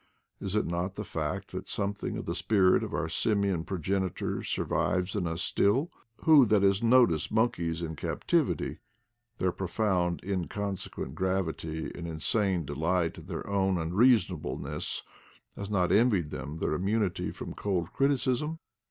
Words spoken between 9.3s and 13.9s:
their profound inconsequent gravity and insane delight in their own